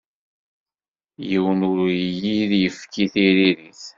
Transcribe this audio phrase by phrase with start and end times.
[1.27, 3.83] Yiwen ur iyid-yefki tiririt.